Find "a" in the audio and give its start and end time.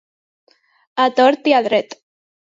1.03-1.05, 1.59-1.59